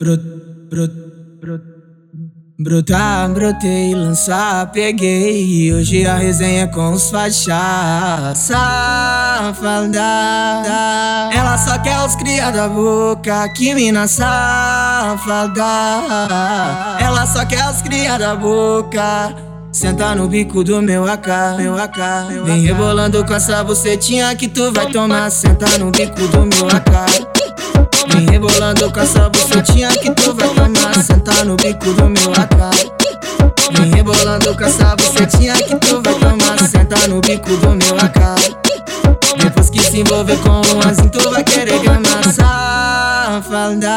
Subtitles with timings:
[0.00, 0.20] Brut,
[0.70, 0.92] brut,
[1.40, 1.60] brut.
[2.60, 5.74] Brotar, brotei, lançar, peguei.
[5.74, 8.32] Hoje a resenha é com os fachada.
[8.36, 9.98] Safada.
[11.34, 13.48] Ela só quer os cria da boca.
[13.48, 15.64] Que mina safada.
[17.00, 19.34] Ela só quer os cria da boca.
[19.72, 21.98] Senta no bico do meu AK, meu AK.
[22.44, 25.28] Vem rebolando com essa bucetinha que tu vai tomar.
[25.32, 27.37] Senta no bico do meu AK.
[28.38, 32.56] Rebolando com essa bucetinha que tu vai tomar Senta no bico do meu AK
[33.72, 38.36] Vem rebolando com essa bucetinha que tu vai tomar Senta no bico do meu AK
[39.42, 42.22] Depois que se envolver com o anzinho tu vai querer gamar.
[42.32, 43.88] Safada.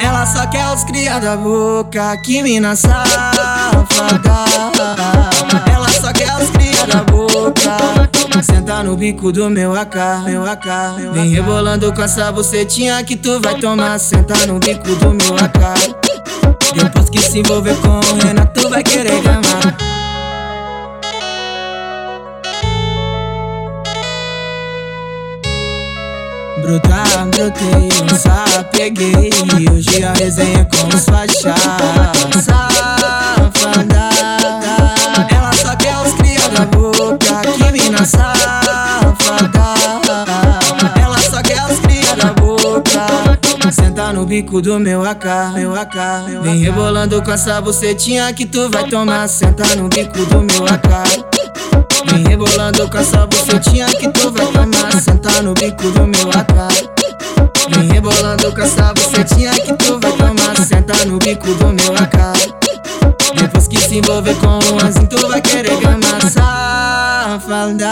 [0.00, 4.27] Ela só quer os cria da boca Que mina safada
[8.50, 10.64] Senta no bico do meu AK, meu AK.
[11.12, 13.98] Vem rebolando com essa bucetinha que tu vai tomar.
[14.00, 15.98] Senta no bico do meu AK.
[16.74, 19.76] Depois que se envolver com o Renato, vai querer gamar.
[26.62, 29.30] Brotar, brotei, lançar, peguei.
[29.70, 32.12] Hoje a resenha com os fachada.
[32.42, 34.17] Safada.
[44.18, 45.94] No bico do meu AK, meu AK.
[46.42, 49.28] Vem rebolando com essa bucetinha que tu vai tomar.
[49.28, 50.90] Senta no bico do meu AK.
[52.10, 54.92] Vem rebolando com essa bucetinha que tu vai tomar.
[55.00, 56.52] Senta no bico do meu AK
[57.70, 60.56] Vem rebolando com essa bucetinha que tu vai tomar.
[60.66, 62.18] Senta no bico do meu AK
[63.40, 66.22] Depois que se envolver com o anzinho tu vai querer gamar.
[66.28, 67.86] Safada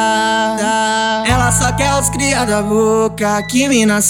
[1.24, 4.00] Ela só quer os cria da boca Que mina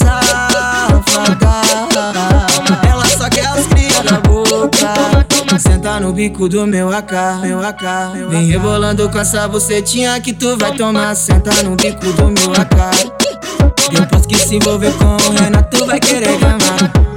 [1.03, 5.27] safada Ela só quer os cria da boca
[5.59, 7.81] Senta no bico do meu AK, meu AK.
[8.29, 11.15] Vem rebolando com essa bucetinha que tu vai tomar.
[11.15, 13.91] Senta no bico do meu AK.
[13.91, 17.16] Depois que se envolver com o Renato, vai querer gamar.